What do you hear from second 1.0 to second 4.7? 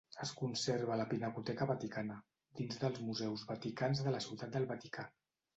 la Pinacoteca Vaticana, dins dels Museus Vaticans de la Ciutat